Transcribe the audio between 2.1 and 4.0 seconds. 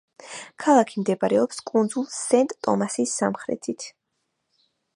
სენტ-ტომასის სამხრეთით.